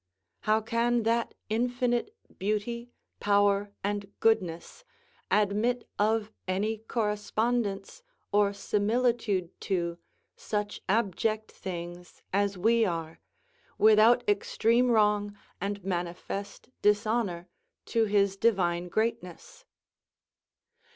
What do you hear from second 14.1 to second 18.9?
extreme wrong and manifest dishonour to his divine